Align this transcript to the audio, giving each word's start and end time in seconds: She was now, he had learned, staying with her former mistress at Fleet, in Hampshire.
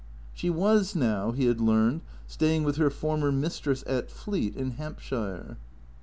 She 0.33 0.49
was 0.49 0.95
now, 0.95 1.29
he 1.31 1.45
had 1.45 1.61
learned, 1.61 2.01
staying 2.25 2.63
with 2.63 2.77
her 2.77 2.89
former 2.89 3.31
mistress 3.31 3.83
at 3.85 4.09
Fleet, 4.09 4.55
in 4.55 4.71
Hampshire. 4.71 5.57